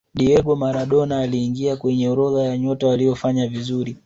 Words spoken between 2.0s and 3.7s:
orodha ya nyota waliofanya